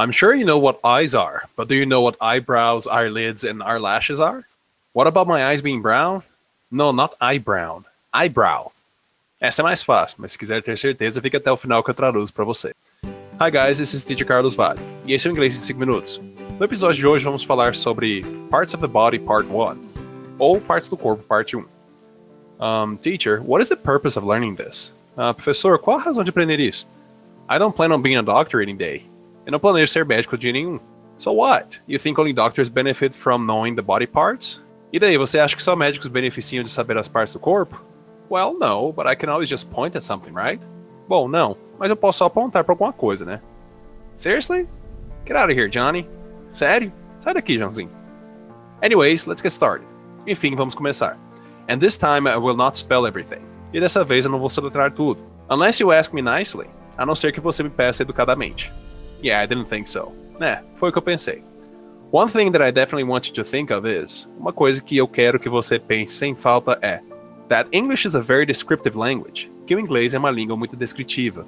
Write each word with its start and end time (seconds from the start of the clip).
I'm 0.00 0.12
sure 0.12 0.34
you 0.34 0.46
know 0.46 0.56
what 0.56 0.80
eyes 0.82 1.14
are, 1.14 1.46
but 1.56 1.68
do 1.68 1.74
you 1.74 1.84
know 1.84 2.00
what 2.00 2.16
eyebrows, 2.22 2.86
eyelids, 2.86 3.44
and 3.44 3.62
eyelashes 3.62 4.18
are? 4.18 4.46
What 4.94 5.06
about 5.06 5.28
my 5.28 5.44
eyes 5.44 5.60
being 5.60 5.82
brown? 5.82 6.22
No, 6.70 6.90
not 6.90 7.16
eyebrow. 7.20 7.84
Eyebrow. 8.14 8.72
Essa 9.42 9.60
é 9.60 9.62
mais 9.62 9.82
fácil, 9.82 10.16
mas 10.22 10.32
se 10.32 10.38
quiser 10.38 10.62
ter 10.62 10.78
certeza, 10.78 11.20
fica 11.20 11.36
até 11.36 11.52
o 11.52 11.56
final 11.56 11.82
que 11.82 11.90
eu 11.90 11.94
traduzo 11.94 12.32
para 12.32 12.46
você. 12.46 12.72
Hi 13.38 13.50
guys, 13.50 13.76
this 13.76 13.92
is 13.92 14.02
Teacher 14.02 14.26
Carlos 14.26 14.54
Vale, 14.54 14.80
e 15.04 15.12
esse 15.12 15.28
é 15.28 15.30
o 15.30 15.32
Inglês 15.32 15.54
em 15.54 15.60
5 15.60 15.78
Minutos. 15.78 16.18
No 16.58 16.64
episódio 16.64 16.98
de 16.98 17.06
hoje 17.06 17.26
vamos 17.26 17.44
falar 17.44 17.74
sobre 17.74 18.22
Parts 18.50 18.72
of 18.72 18.80
the 18.80 18.90
Body 18.90 19.18
Part 19.18 19.50
1, 19.50 19.76
ou 20.38 20.62
Partes 20.62 20.88
do 20.88 20.96
Corpo 20.96 21.22
Parte 21.24 21.58
1. 21.58 21.64
Um, 22.58 22.96
teacher, 22.96 23.42
what 23.42 23.60
is 23.60 23.68
the 23.68 23.76
purpose 23.76 24.18
of 24.18 24.26
learning 24.26 24.54
this? 24.54 24.94
Uh, 25.18 25.34
professor, 25.34 25.78
qual 25.78 25.98
a 25.98 26.00
razão 26.00 26.24
de 26.24 26.30
aprender 26.30 26.58
isso? 26.58 26.86
I 27.50 27.58
don't 27.58 27.76
plan 27.76 27.92
on 27.92 28.00
being 28.00 28.16
a 28.16 28.22
doctor 28.22 28.62
any 28.62 28.72
day. 28.72 29.09
Eu 29.50 29.52
não 29.52 29.58
planejo 29.58 29.90
ser 29.90 30.04
médico 30.04 30.38
de 30.38 30.52
nenhum. 30.52 30.78
So 31.18 31.32
what? 31.32 31.82
You 31.88 31.98
think 31.98 32.20
only 32.20 32.32
doctors 32.32 32.68
benefit 32.68 33.12
from 33.12 33.44
knowing 33.46 33.74
the 33.74 33.82
body 33.82 34.06
parts? 34.06 34.62
E 34.92 34.98
daí, 35.00 35.18
você 35.18 35.40
acha 35.40 35.56
que 35.56 35.62
só 35.62 35.74
médicos 35.74 36.06
beneficiam 36.06 36.62
de 36.62 36.70
saber 36.70 36.96
as 36.96 37.08
partes 37.08 37.32
do 37.32 37.40
corpo? 37.40 37.82
Well, 38.30 38.54
no, 38.56 38.92
but 38.92 39.06
I 39.08 39.16
can 39.16 39.28
always 39.28 39.48
just 39.48 39.68
point 39.68 39.96
at 39.96 40.04
something, 40.04 40.32
right? 40.32 40.62
Bom, 41.08 41.26
não, 41.26 41.56
mas 41.80 41.90
eu 41.90 41.96
posso 41.96 42.18
só 42.18 42.26
apontar 42.26 42.62
para 42.62 42.72
alguma 42.72 42.92
coisa, 42.92 43.24
né? 43.24 43.40
Seriously? 44.16 44.68
Get 45.26 45.36
out 45.36 45.50
of 45.50 45.58
here, 45.58 45.68
Johnny. 45.68 46.08
Sério? 46.52 46.92
Sai 47.18 47.34
daqui, 47.34 47.58
Joãozinho. 47.58 47.90
Anyways, 48.84 49.26
let's 49.26 49.42
get 49.42 49.50
started. 49.50 49.84
Enfim, 50.28 50.54
vamos 50.54 50.76
começar. 50.76 51.18
And 51.68 51.80
this 51.80 51.98
time 51.98 52.28
I 52.28 52.36
will 52.36 52.56
not 52.56 52.78
spell 52.78 53.04
everything. 53.04 53.42
E 53.72 53.80
dessa 53.80 54.04
vez 54.04 54.24
eu 54.24 54.30
não 54.30 54.38
vou 54.38 54.48
soletrar 54.48 54.92
tudo. 54.92 55.20
Unless 55.50 55.82
you 55.82 55.90
ask 55.90 56.12
me 56.12 56.22
nicely. 56.22 56.70
A 56.96 57.04
não 57.04 57.16
ser 57.16 57.32
que 57.32 57.40
você 57.40 57.64
me 57.64 57.70
peça 57.70 58.04
educadamente. 58.04 58.72
Yeah, 59.22 59.42
I 59.42 59.46
didn't 59.46 59.68
think 59.68 59.88
so. 59.88 60.12
É, 60.40 60.60
foi 60.76 60.88
o 60.88 60.92
que 60.92 60.98
eu 60.98 61.02
pensei. 61.02 61.42
One 62.12 62.30
thing 62.30 62.50
that 62.52 62.62
I 62.62 62.72
definitely 62.72 63.04
want 63.04 63.28
you 63.28 63.34
to 63.34 63.44
think 63.44 63.70
of 63.70 63.86
is, 63.86 64.28
uma 64.38 64.52
coisa 64.52 64.82
que 64.82 64.96
eu 64.96 65.06
quero 65.06 65.38
que 65.38 65.48
você 65.48 65.78
pense 65.78 66.14
sem 66.14 66.34
falta 66.34 66.78
é, 66.82 67.00
that 67.48 67.68
English 67.72 68.06
is 68.06 68.14
a 68.14 68.20
very 68.20 68.44
descriptive 68.44 68.96
language, 68.96 69.50
que 69.66 69.74
o 69.74 69.78
inglês 69.78 70.14
é 70.14 70.18
uma 70.18 70.30
língua 70.30 70.56
muito 70.56 70.76
descritiva. 70.76 71.46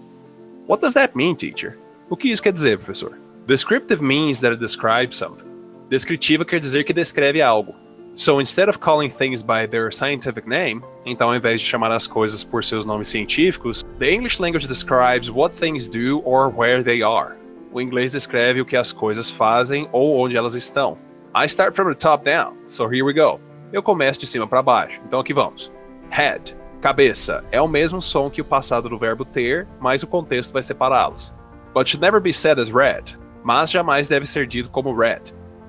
What 0.69 0.81
does 0.81 0.95
that 0.95 1.17
mean, 1.17 1.35
teacher? 1.35 1.77
O 2.09 2.17
que 2.17 2.29
isso 2.31 2.43
quer 2.43 2.53
dizer, 2.53 2.79
professor? 2.79 3.19
Descriptive 3.47 4.01
means 4.01 4.39
that 4.39 4.53
it 4.53 4.61
describes 4.61 5.17
something. 5.17 5.49
Descritiva 5.89 6.45
quer 6.45 6.61
dizer 6.61 6.85
que 6.85 6.93
descreve 6.93 7.43
algo. 7.43 7.75
So 8.15 8.41
instead 8.41 8.69
of 8.69 8.79
calling 8.79 9.11
things 9.11 9.43
by 9.43 9.67
their 9.67 9.91
scientific 9.91 10.47
name, 10.49 10.83
então 11.05 11.31
ao 11.31 11.37
invés 11.37 11.61
de 11.61 11.67
chamar 11.67 11.91
as 11.91 12.07
coisas 12.07 12.45
por 12.45 12.63
seus 12.63 12.85
nomes 12.85 13.09
científicos, 13.09 13.83
the 13.99 14.13
English 14.13 14.39
language 14.41 14.69
describes 14.69 15.31
what 15.31 15.57
things 15.57 15.89
do 15.89 16.21
or 16.25 16.49
where 16.49 16.85
they 16.85 17.03
are. 17.03 17.42
O 17.73 17.81
inglês 17.81 18.13
descreve 18.13 18.61
o 18.61 18.67
que 18.67 18.77
as 18.77 18.93
coisas 18.93 19.31
fazem 19.31 19.89
ou 19.93 20.19
onde 20.19 20.37
elas 20.37 20.55
estão. 20.55 20.99
I 21.35 21.47
start 21.47 21.75
from 21.75 21.89
the 21.89 21.95
top 21.95 22.25
down, 22.25 22.55
so 22.69 22.85
here 22.85 23.03
we 23.03 23.15
go. 23.15 23.41
Eu 23.73 23.83
começo 23.83 24.21
de 24.21 24.27
cima 24.27 24.47
para 24.47 24.63
baixo, 24.63 25.01
então 25.07 25.19
aqui 25.19 25.33
vamos. 25.33 25.73
Head, 26.11 26.55
cabeça, 26.83 27.43
é 27.51 27.59
o 27.61 27.67
mesmo 27.67 28.03
som 28.03 28.29
que 28.29 28.43
o 28.43 28.45
passado 28.45 28.91
do 28.91 28.99
verbo 28.99 29.25
ter, 29.25 29.67
mas 29.81 30.03
o 30.03 30.07
contexto 30.07 30.53
vai 30.53 30.63
separá-los. 30.63 31.35
But 31.73 31.89
should 31.89 32.03
never 32.03 32.21
be 32.21 32.35
said 32.35 32.61
as 32.61 32.69
red, 32.69 33.19
mas 33.43 33.71
jamais 33.71 34.09
deve 34.09 34.27
ser 34.27 34.47
dito 34.47 34.69
como 34.69 34.95
red. 34.95 35.23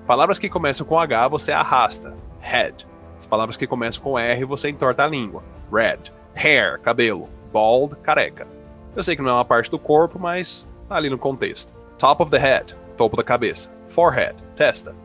Palavras 0.06 0.38
que 0.38 0.50
começam 0.50 0.86
com 0.86 1.00
H 1.00 1.30
você 1.30 1.54
arrasta, 1.54 2.14
head. 2.42 2.86
As 3.18 3.26
palavras 3.26 3.56
que 3.56 3.66
começam 3.66 4.04
com 4.04 4.20
R 4.20 4.44
você 4.44 4.70
entorta 4.70 5.06
a 5.06 5.08
língua, 5.08 5.42
red. 5.72 6.12
Hair, 6.36 6.82
cabelo, 6.82 7.30
bald, 7.54 7.96
careca. 8.04 8.46
Eu 8.94 9.02
sei 9.02 9.16
que 9.16 9.22
não 9.22 9.30
é 9.30 9.34
uma 9.34 9.46
parte 9.46 9.72
do 9.72 9.80
corpo, 9.80 10.20
mas 10.20 10.68
tá 10.90 10.98
ali 10.98 11.10
no 11.10 11.18
contexto. 11.18 11.73
Top 11.98 12.22
of 12.22 12.32
the 12.32 12.40
head, 12.40 12.76
topo 12.98 13.16
da 13.16 13.24
cabeça. 13.24 13.70
Forehead, 13.90 14.36
testa. 14.56 14.96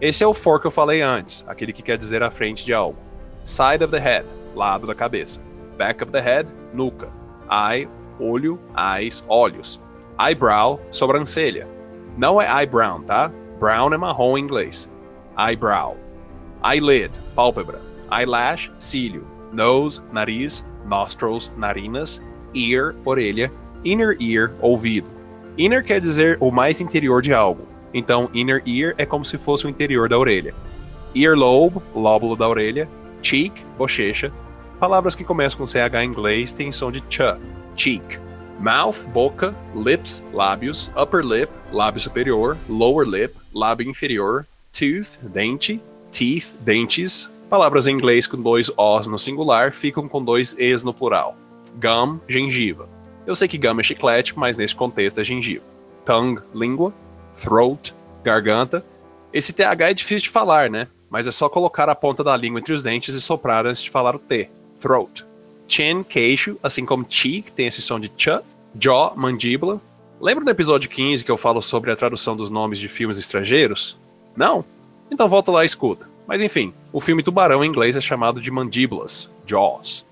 Esse 0.00 0.22
é 0.22 0.26
o 0.26 0.34
for 0.34 0.60
que 0.60 0.66
eu 0.66 0.70
falei 0.70 1.02
antes, 1.02 1.44
aquele 1.48 1.72
que 1.72 1.82
quer 1.82 1.96
dizer 1.96 2.22
a 2.22 2.30
frente 2.30 2.64
de 2.64 2.72
algo. 2.72 2.98
Side 3.44 3.82
of 3.84 3.90
the 3.90 3.98
head, 3.98 4.26
lado 4.54 4.86
da 4.86 4.94
cabeça. 4.94 5.40
Back 5.76 6.02
of 6.02 6.12
the 6.12 6.20
head, 6.20 6.48
nuca. 6.72 7.08
Eye, 7.50 7.88
olho, 8.20 8.58
eyes, 8.76 9.24
olhos. 9.28 9.80
Eyebrow, 10.20 10.80
sobrancelha. 10.90 11.66
Não 12.16 12.40
é 12.40 12.46
eyebrow, 12.60 13.00
tá? 13.02 13.30
Brown 13.58 13.92
é 13.92 13.96
marrom 13.96 14.36
em 14.36 14.42
inglês. 14.42 14.90
Eyebrow. 15.38 15.96
Eyelid, 16.64 17.12
pálpebra. 17.34 17.80
Eyelash, 18.10 18.70
cílio. 18.78 19.26
Nose, 19.52 20.00
nariz. 20.12 20.64
Nostrils, 20.84 21.52
narinas. 21.56 22.20
Ear, 22.54 22.94
orelha. 23.04 23.50
Inner 23.84 24.16
ear, 24.20 24.52
ouvido. 24.60 25.17
Inner 25.58 25.82
quer 25.82 26.00
dizer 26.00 26.38
o 26.40 26.52
mais 26.52 26.80
interior 26.80 27.20
de 27.20 27.34
algo. 27.34 27.66
Então, 27.92 28.30
inner 28.32 28.62
ear 28.64 28.94
é 28.96 29.04
como 29.04 29.24
se 29.24 29.36
fosse 29.36 29.66
o 29.66 29.68
interior 29.68 30.08
da 30.08 30.16
orelha. 30.16 30.54
Earlobe, 31.16 31.80
lóbulo 31.92 32.36
da 32.36 32.48
orelha. 32.48 32.88
Cheek, 33.20 33.60
bochecha. 33.76 34.32
Palavras 34.78 35.16
que 35.16 35.24
começam 35.24 35.58
com 35.58 35.66
CH 35.66 35.94
em 36.00 36.06
inglês 36.06 36.52
têm 36.52 36.70
som 36.70 36.92
de 36.92 37.00
ch, 37.10 37.18
cheek. 37.74 38.18
Mouth, 38.60 39.04
boca. 39.12 39.52
Lips, 39.74 40.22
lábios. 40.32 40.92
Upper 40.96 41.24
lip, 41.24 41.50
lábio 41.72 42.00
superior. 42.00 42.56
Lower 42.68 43.04
lip, 43.04 43.34
lábio 43.52 43.90
inferior. 43.90 44.46
Tooth, 44.72 45.18
dente. 45.22 45.80
Teeth, 46.12 46.54
dentes. 46.60 47.28
Palavras 47.50 47.88
em 47.88 47.94
inglês 47.94 48.28
com 48.28 48.40
dois 48.40 48.70
Os 48.76 49.06
no 49.08 49.18
singular 49.18 49.72
ficam 49.72 50.06
com 50.06 50.22
dois 50.22 50.54
Es 50.56 50.84
no 50.84 50.94
plural. 50.94 51.34
Gum, 51.80 52.20
gengiva. 52.28 52.88
Eu 53.28 53.34
sei 53.34 53.46
que 53.46 53.58
gama 53.58 53.82
é 53.82 53.84
chiclete, 53.84 54.32
mas 54.38 54.56
nesse 54.56 54.74
contexto 54.74 55.20
é 55.20 55.24
gengiva. 55.24 55.62
Tongue, 56.02 56.40
língua. 56.54 56.94
Throat, 57.38 57.92
garganta. 58.24 58.82
Esse 59.34 59.52
TH 59.52 59.90
é 59.90 59.92
difícil 59.92 60.22
de 60.22 60.30
falar, 60.30 60.70
né? 60.70 60.88
Mas 61.10 61.26
é 61.26 61.30
só 61.30 61.46
colocar 61.46 61.90
a 61.90 61.94
ponta 61.94 62.24
da 62.24 62.34
língua 62.34 62.58
entre 62.58 62.72
os 62.72 62.82
dentes 62.82 63.14
e 63.14 63.20
soprar 63.20 63.66
antes 63.66 63.82
de 63.82 63.90
falar 63.90 64.16
o 64.16 64.18
T. 64.18 64.48
Throat. 64.80 65.26
Chin, 65.68 66.02
queixo, 66.02 66.56
assim 66.62 66.86
como 66.86 67.04
cheek, 67.06 67.52
tem 67.52 67.66
esse 67.66 67.82
som 67.82 68.00
de 68.00 68.10
ch. 68.16 68.40
Jaw, 68.80 69.12
mandíbula. 69.14 69.78
Lembra 70.18 70.46
do 70.46 70.50
episódio 70.50 70.88
15 70.88 71.22
que 71.22 71.30
eu 71.30 71.36
falo 71.36 71.60
sobre 71.60 71.90
a 71.90 71.96
tradução 71.96 72.34
dos 72.34 72.48
nomes 72.48 72.78
de 72.78 72.88
filmes 72.88 73.18
estrangeiros? 73.18 73.98
Não? 74.34 74.64
Então 75.10 75.28
volta 75.28 75.50
lá 75.50 75.64
e 75.64 75.66
escuta. 75.66 76.08
Mas 76.26 76.40
enfim, 76.40 76.72
o 76.90 76.98
filme 76.98 77.22
Tubarão 77.22 77.62
em 77.62 77.68
inglês 77.68 77.94
é 77.94 78.00
chamado 78.00 78.40
de 78.40 78.50
mandíbulas, 78.50 79.30
jaws. 79.44 80.06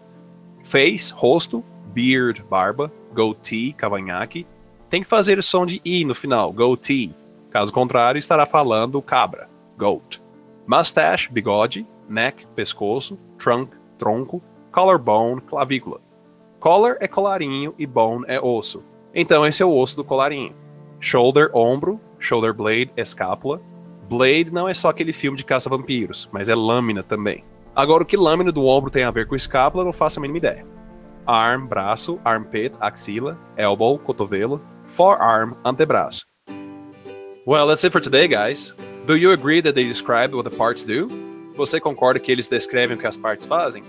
Face, 0.62 1.14
rosto, 1.14 1.64
beard, 1.94 2.42
barba, 2.50 2.92
goatee, 3.16 3.72
cavanhaque, 3.72 4.46
tem 4.90 5.00
que 5.00 5.08
fazer 5.08 5.38
o 5.38 5.42
som 5.42 5.64
de 5.64 5.80
i 5.84 6.04
no 6.04 6.14
final, 6.14 6.52
goatee. 6.52 7.14
Caso 7.50 7.72
contrário, 7.72 8.18
estará 8.18 8.44
falando 8.44 9.00
cabra, 9.00 9.48
goat. 9.78 10.22
Mustache, 10.66 11.32
bigode, 11.32 11.86
neck, 12.06 12.46
pescoço, 12.48 13.18
trunk, 13.38 13.74
tronco, 13.98 14.42
collarbone, 14.70 15.40
clavícula. 15.40 16.00
Collar 16.60 16.96
é 17.00 17.08
colarinho 17.08 17.74
e 17.78 17.86
bone 17.86 18.24
é 18.28 18.38
osso. 18.38 18.84
Então 19.14 19.46
esse 19.46 19.62
é 19.62 19.66
o 19.66 19.74
osso 19.74 19.96
do 19.96 20.04
colarinho. 20.04 20.54
Shoulder, 21.00 21.50
ombro, 21.54 21.98
shoulder 22.18 22.52
blade, 22.52 22.90
escápula. 22.96 23.62
Blade 24.10 24.50
não 24.52 24.68
é 24.68 24.74
só 24.74 24.90
aquele 24.90 25.12
filme 25.12 25.38
de 25.38 25.44
caça-vampiros, 25.44 26.28
mas 26.30 26.48
é 26.48 26.54
lâmina 26.54 27.02
também. 27.02 27.44
Agora, 27.74 28.02
o 28.02 28.06
que 28.06 28.16
lâmina 28.16 28.52
do 28.52 28.66
ombro 28.66 28.90
tem 28.90 29.04
a 29.04 29.10
ver 29.10 29.26
com 29.26 29.36
escápula, 29.36 29.84
não 29.84 29.92
faço 29.92 30.18
a 30.18 30.22
mínima 30.22 30.38
ideia 30.38 30.75
arm, 31.26 31.66
braço, 31.66 32.18
armpit, 32.24 32.72
axila, 32.80 33.38
elbow, 33.56 33.98
cotovelo, 33.98 34.60
forearm, 34.86 35.54
antebraço. 35.64 36.24
Well, 37.46 37.68
that's 37.68 37.84
it 37.84 37.92
for 37.92 38.00
today, 38.00 38.26
guys. 38.28 38.72
Do 39.06 39.16
you 39.16 39.32
agree 39.32 39.60
that 39.62 39.74
they 39.74 39.84
describe 39.84 40.34
what 40.34 40.48
the 40.48 40.56
parts 40.56 40.84
do? 40.84 41.08
Você 41.56 41.80
concorda 41.80 42.18
que 42.18 42.30
eles 42.32 42.48
descrevem 42.48 42.96
o 42.96 43.00
que 43.00 43.06
as 43.06 43.16
partes 43.16 43.46
fazem? 43.46 43.82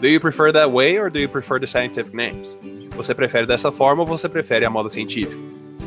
Do 0.00 0.08
you 0.08 0.20
prefer 0.20 0.52
that 0.52 0.70
way 0.70 0.98
or 0.98 1.10
do 1.10 1.18
you 1.18 1.28
prefer 1.28 1.58
the 1.58 1.66
scientific 1.66 2.14
names? 2.14 2.58
Você 2.96 3.14
prefere 3.14 3.46
dessa 3.46 3.72
forma 3.72 4.02
ou 4.02 4.06
você 4.06 4.28
prefere 4.28 4.64
a 4.64 4.70
moda 4.70 4.88
científica? 4.88 5.36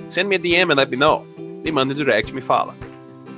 Send 0.09 0.27
me 0.27 0.35
a 0.35 0.39
DM 0.39 0.71
and 0.71 0.77
let 0.77 0.89
me 0.89 0.97
know. 0.97 1.25
Me 1.37 1.71
manda 1.71 1.93
um 1.93 1.97
direct 1.97 2.33
me 2.33 2.41
fala. 2.41 2.75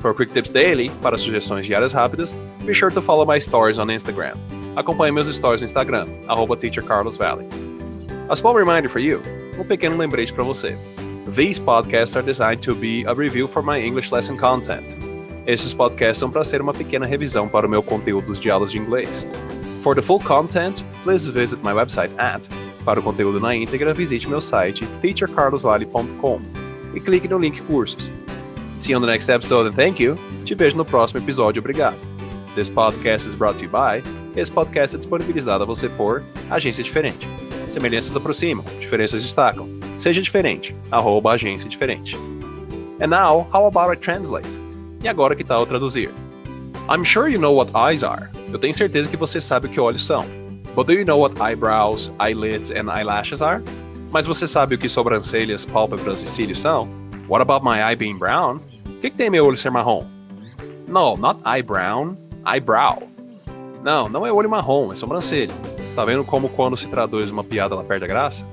For 0.01 0.13
Quick 0.13 0.33
Tips 0.33 0.51
Daily, 0.51 0.89
para 1.01 1.17
sugestões 1.17 1.65
diárias 1.65 1.93
rápidas, 1.93 2.33
be 2.65 2.73
sure 2.73 2.91
to 2.91 3.01
follow 3.01 3.25
my 3.25 3.39
stories 3.39 3.79
on 3.79 3.87
Instagram. 3.87 4.37
Acompanhe 4.79 5.11
meus 5.11 5.27
stories 5.35 5.61
no 5.61 5.67
Instagram, 5.67 6.07
teachercarlosvalley. 6.57 7.45
A 8.29 8.35
small 8.35 8.53
reminder 8.53 8.87
for 8.87 8.99
you, 8.99 9.21
um 9.59 9.65
pequeno 9.65 9.97
lembrete 9.97 10.31
para 10.31 10.45
você. 10.45 10.73
These 11.35 11.59
podcasts 11.59 12.15
are 12.15 12.25
designed 12.25 12.63
to 12.63 12.73
be 12.73 13.03
a 13.05 13.13
review 13.13 13.45
for 13.45 13.61
my 13.61 13.77
English 13.77 14.09
lesson 14.13 14.37
content. 14.37 14.85
Esses 15.45 15.73
podcasts 15.73 16.19
são 16.19 16.31
para 16.31 16.45
ser 16.45 16.61
uma 16.61 16.71
pequena 16.71 17.05
revisão 17.05 17.49
para 17.49 17.67
o 17.67 17.69
meu 17.69 17.83
conteúdo 17.83 18.27
dos 18.27 18.39
aulas 18.47 18.71
de 18.71 18.77
inglês. 18.77 19.27
For 19.83 19.93
the 19.93 20.01
full 20.01 20.21
content, 20.21 20.81
please 21.03 21.29
visit 21.29 21.61
my 21.61 21.73
website 21.73 22.11
at 22.17 22.41
para 22.85 23.01
o 23.01 23.03
conteúdo 23.03 23.37
na 23.41 23.53
íntegra, 23.53 23.93
visite 23.93 24.29
meu 24.29 24.39
site 24.39 24.85
teachercarlosvalley.com 25.01 26.39
e 26.95 27.01
clique 27.01 27.27
no 27.27 27.37
link 27.37 27.61
cursos. 27.63 28.09
See 28.79 28.93
you 28.93 28.97
on 28.97 29.01
the 29.01 29.11
next 29.11 29.29
episode 29.29 29.67
and 29.67 29.75
thank 29.75 30.01
you. 30.01 30.15
Te 30.45 30.55
vejo 30.55 30.77
no 30.77 30.85
próximo 30.85 31.19
episódio. 31.19 31.59
Obrigado. 31.59 31.97
This 32.55 32.69
podcast 32.69 33.27
is 33.27 33.35
brought 33.35 33.57
to 33.57 33.65
you 33.65 33.69
by. 33.69 34.01
Esse 34.39 34.53
podcast 34.53 34.95
é 34.95 34.99
disponibilizado 34.99 35.63
a 35.63 35.65
você 35.65 35.89
por 35.89 36.23
Agência 36.49 36.81
Diferente. 36.81 37.27
Semelhanças 37.67 38.15
aproximam, 38.15 38.63
diferenças 38.79 39.21
destacam. 39.21 39.67
Seja 39.97 40.21
diferente. 40.21 40.73
Arroba 40.89 41.31
Agência 41.31 41.67
Diferente. 41.67 42.15
And 43.01 43.07
now, 43.07 43.49
how 43.53 43.67
about 43.67 43.91
I 43.91 43.97
translate? 43.97 44.47
E 45.03 45.09
agora 45.09 45.35
que 45.35 45.43
tal 45.43 45.65
traduzir? 45.65 46.09
I'm 46.89 47.03
sure 47.03 47.29
you 47.29 47.37
know 47.37 47.53
what 47.53 47.69
eyes 47.75 48.01
are. 48.01 48.29
Eu 48.49 48.57
tenho 48.57 48.73
certeza 48.73 49.09
que 49.09 49.17
você 49.17 49.41
sabe 49.41 49.67
o 49.67 49.69
que 49.69 49.77
olhos 49.77 50.05
são. 50.05 50.25
But 50.73 50.87
do 50.87 50.93
you 50.93 51.03
know 51.03 51.19
what 51.19 51.37
eyebrows, 51.41 52.13
eyelids 52.21 52.71
and 52.71 52.89
eyelashes 52.89 53.41
are? 53.41 53.61
Mas 54.09 54.25
você 54.25 54.47
sabe 54.47 54.75
o 54.75 54.77
que 54.77 54.87
sobrancelhas, 54.87 55.65
pálpebras 55.65 56.23
e 56.23 56.29
cílios 56.29 56.61
são? 56.61 56.87
What 57.27 57.41
about 57.41 57.65
my 57.65 57.81
eye 57.81 57.95
being 57.97 58.17
brown? 58.17 58.55
O 58.87 58.99
que, 59.01 59.09
que 59.09 59.17
tem 59.17 59.29
meu 59.29 59.45
olho 59.45 59.57
ser 59.57 59.69
marrom? 59.69 60.05
No, 60.87 61.17
not 61.17 61.41
eye 61.45 61.61
brown, 61.61 62.15
eyebrow. 62.47 63.09
Não, 63.83 64.09
não 64.09 64.25
é 64.25 64.31
olho 64.31 64.49
marrom, 64.49 64.91
é 64.91 64.95
sobrancelha. 64.95 65.53
Tá 65.95 66.05
vendo 66.05 66.23
como 66.23 66.49
quando 66.49 66.77
se 66.77 66.87
traduz 66.87 67.29
uma 67.29 67.43
piada 67.43 67.75
ela 67.75 67.83
perde 67.83 68.05
a 68.05 68.07
graça? 68.07 68.45